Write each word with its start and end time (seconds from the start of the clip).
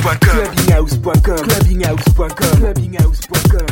clubbinghouse.com, 0.00 0.16
clubbinghouse.com, 0.18 1.36
clubbinghouse.com, 1.36 2.58
clubbinghouse.com. 2.58 3.69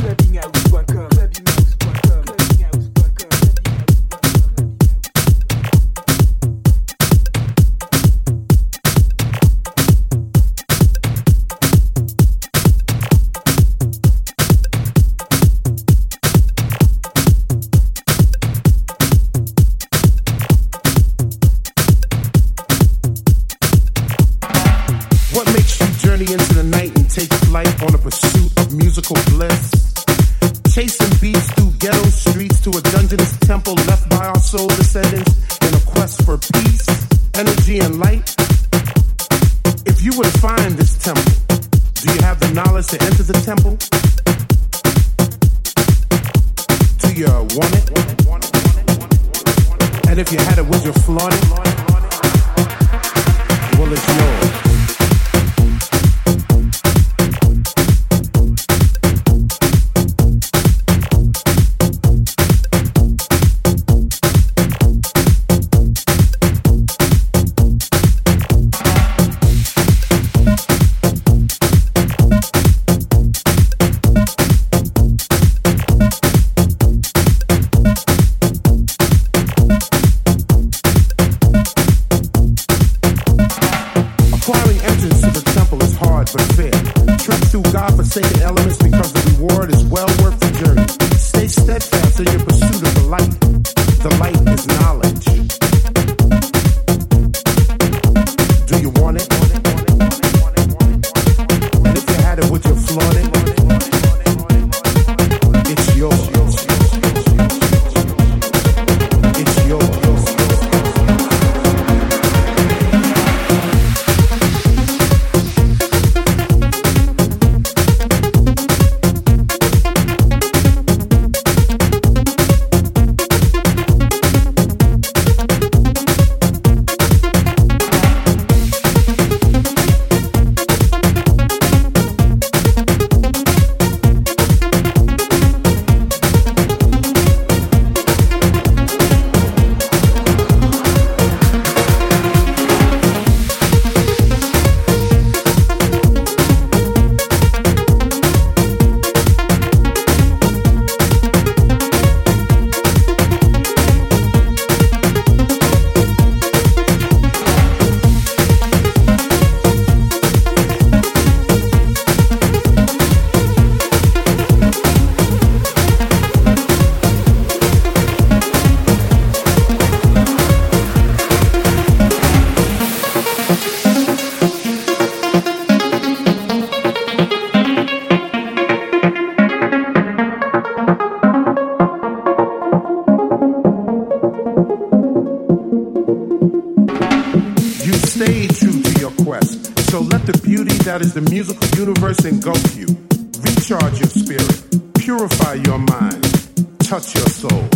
your 197.19 197.29
soul 197.29 197.69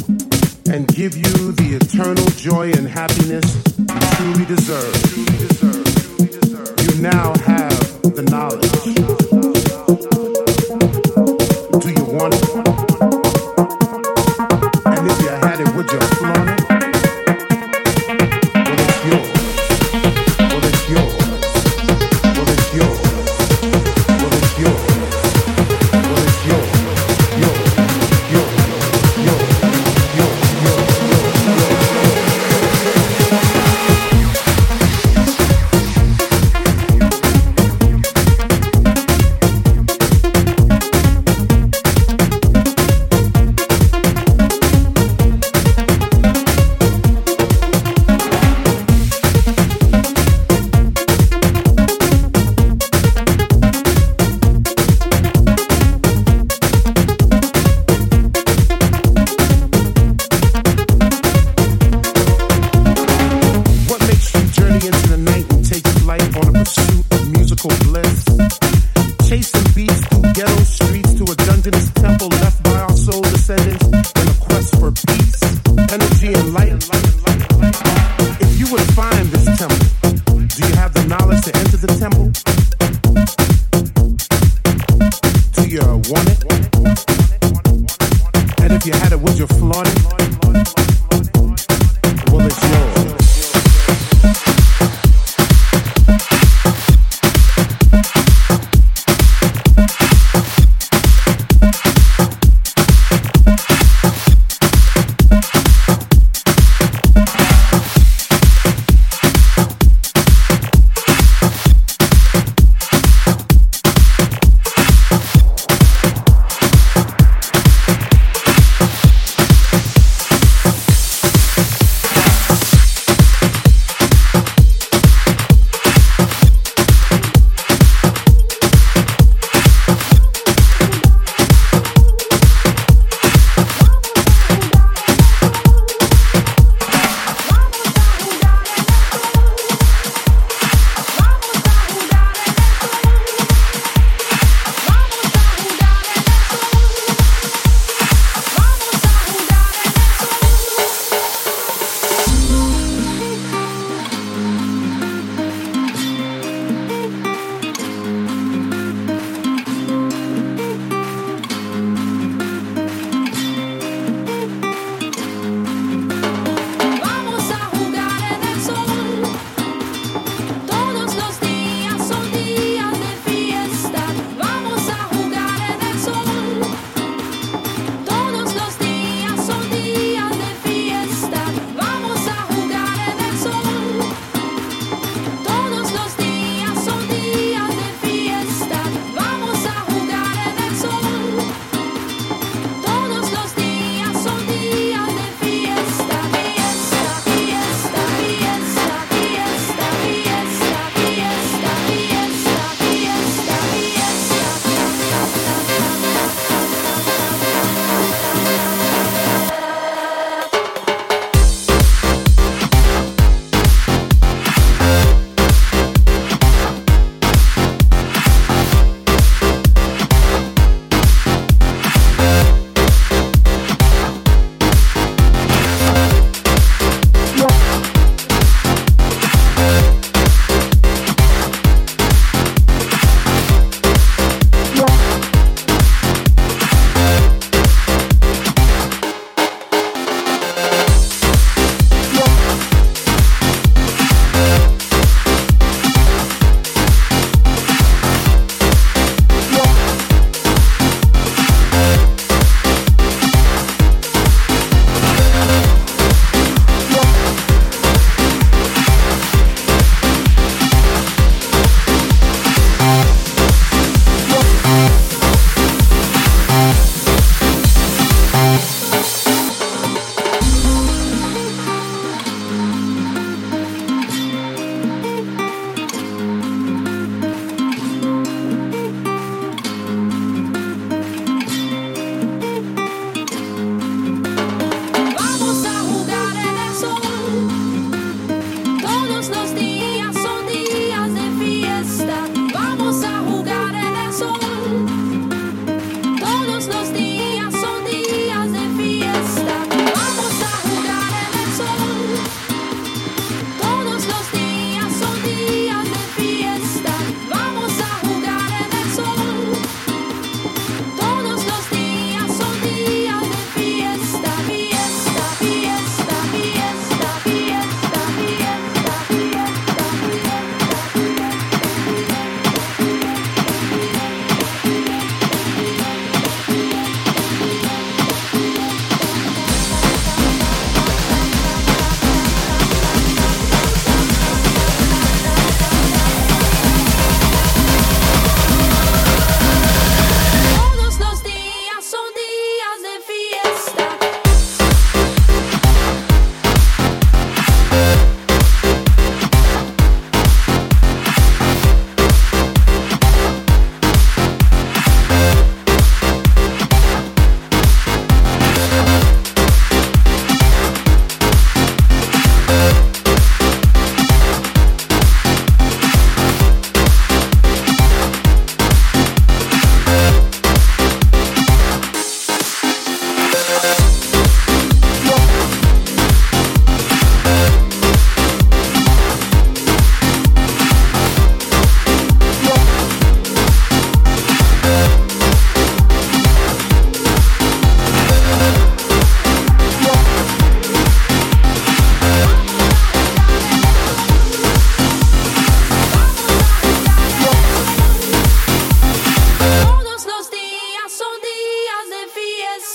and 0.71 0.87
give 0.89 1.17
you 1.17 1.53
the 1.53 1.79
eternal 1.81 2.27
joy 2.37 2.71
and 2.73 2.89
happiness 2.89 3.45
you 3.79 4.01
truly 4.17 4.45
deserve. 4.47 4.95
You 6.87 7.03
now 7.03 7.35
have 7.45 8.03
the 8.15 8.23
knowledge 8.31 9.22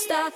stop. 0.08 0.32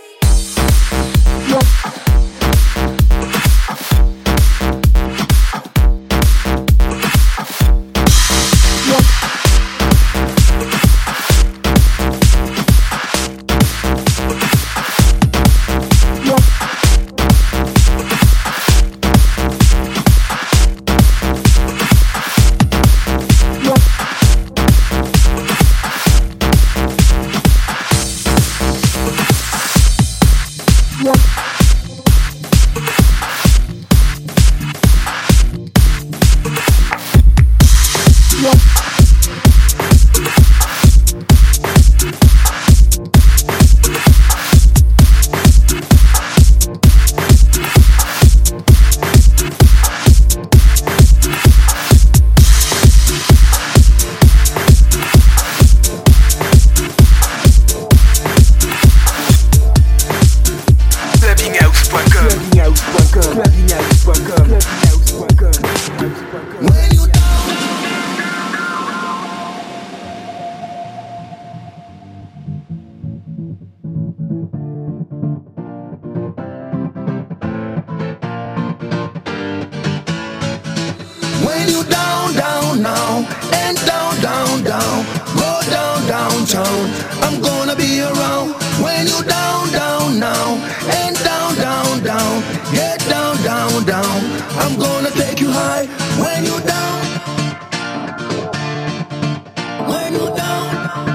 know. 100.53 101.12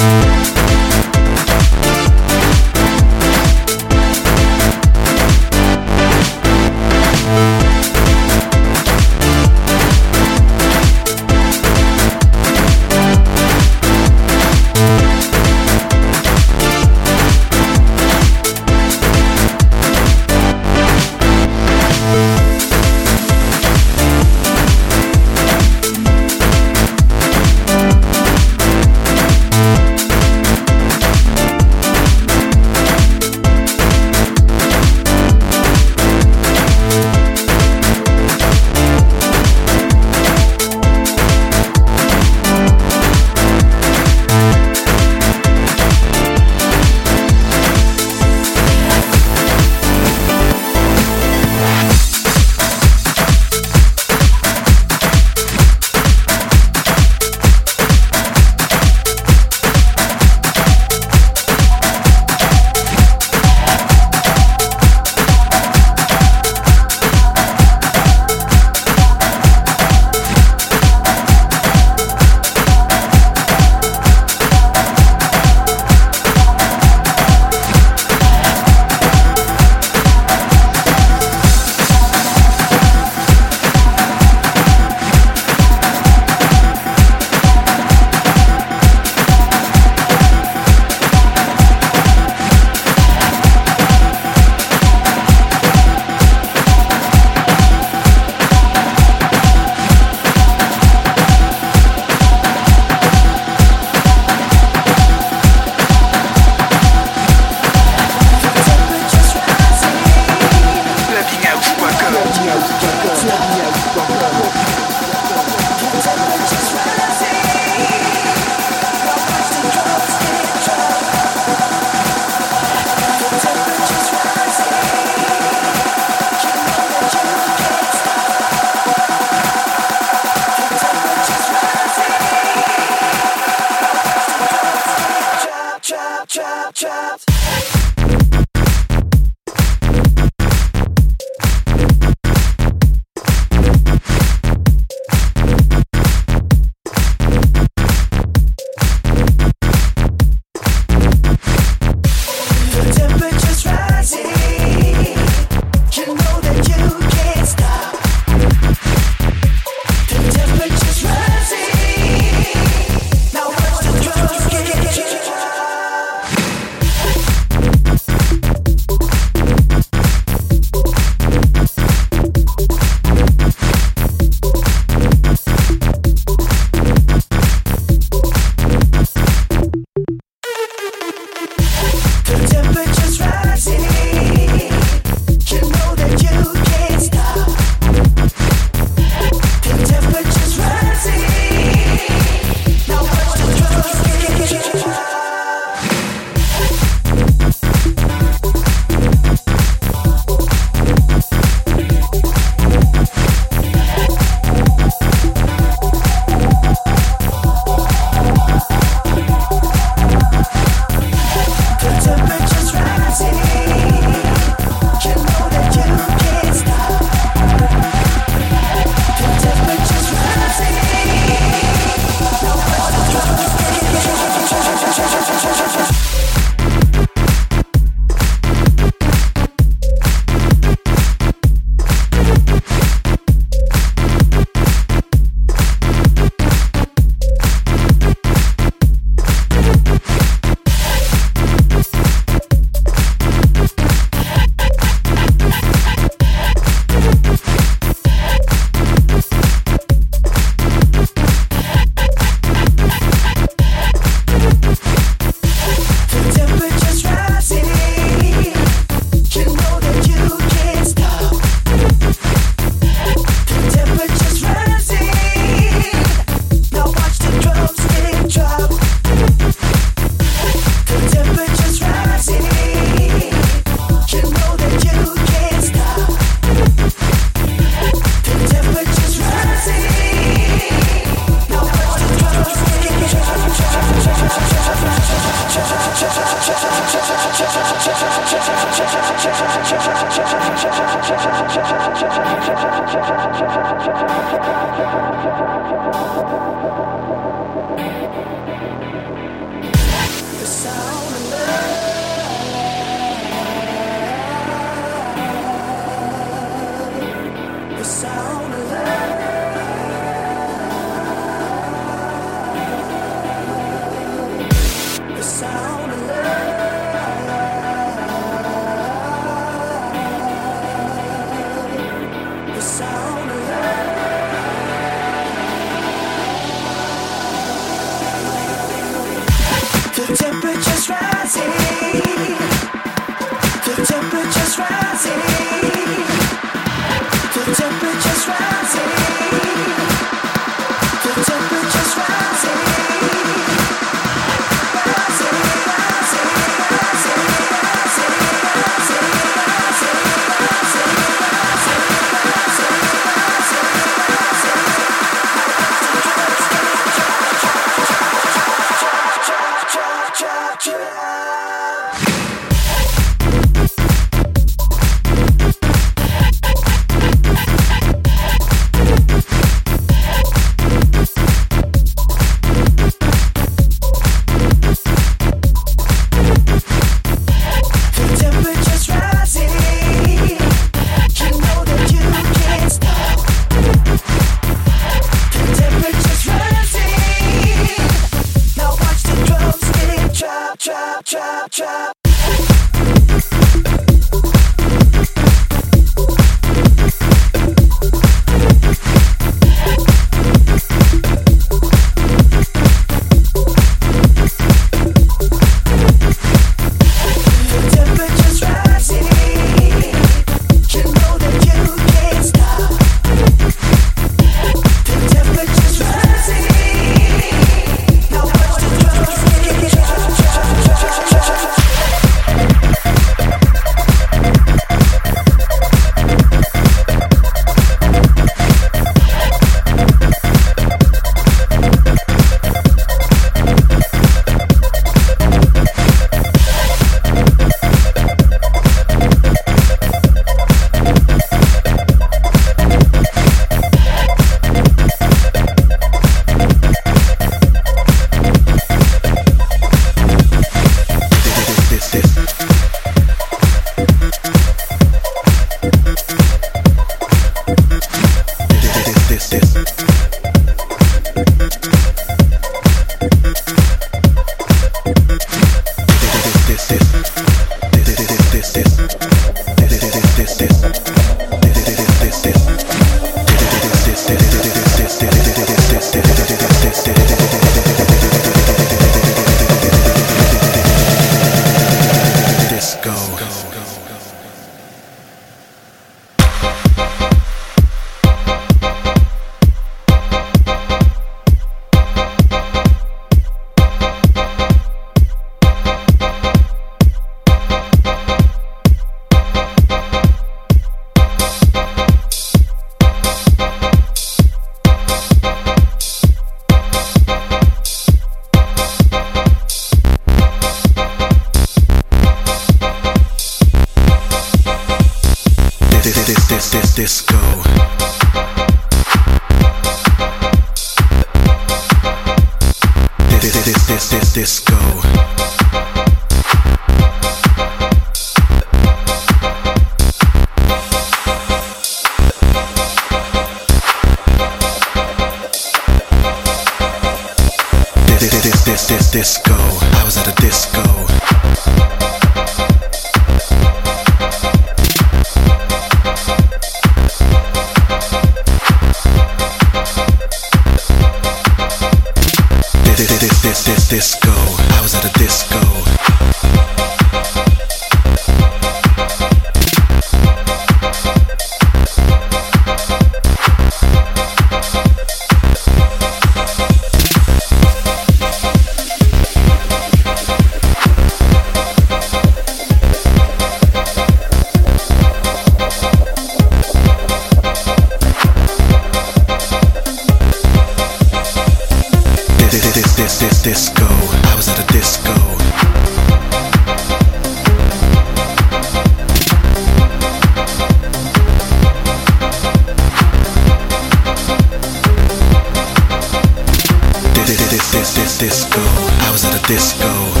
disco. 599.31 600.00